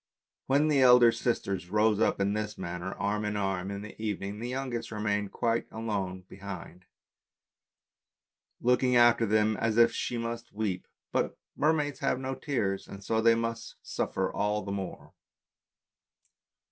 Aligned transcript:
When 0.47 0.67
the 0.67 0.81
elder 0.81 1.11
sisters 1.11 1.69
rose 1.69 1.99
up 1.99 2.19
in 2.19 2.33
this 2.33 2.57
manner, 2.57 2.93
arm 2.95 3.23
in 3.23 3.35
arm, 3.37 3.69
in 3.69 3.83
the 3.83 3.95
evening, 4.01 4.39
the 4.39 4.49
youngest 4.49 4.89
remained 4.89 5.29
behind 5.31 5.31
quite 5.31 5.67
alone, 5.71 6.25
looking 8.59 8.95
after 8.95 9.27
them 9.27 9.55
as 9.57 9.77
if 9.77 9.93
she 9.93 10.17
must 10.17 10.53
weep, 10.55 10.87
but 11.11 11.37
mermaids 11.55 11.99
have 11.99 12.19
no 12.19 12.33
tears 12.33 12.87
and 12.87 13.03
so 13.03 13.21
they 13.21 13.39
suffer 13.83 14.33
all 14.33 14.63
the 14.63 14.71
more. 14.71 15.13